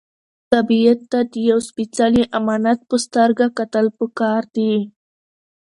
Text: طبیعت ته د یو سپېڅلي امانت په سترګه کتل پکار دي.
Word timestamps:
طبیعت 0.51 0.99
ته 1.11 1.19
د 1.31 1.33
یو 1.49 1.59
سپېڅلي 1.69 2.23
امانت 2.39 2.79
په 2.89 2.95
سترګه 3.05 3.45
کتل 3.57 3.85
پکار 3.99 4.41
دي. 4.55 4.73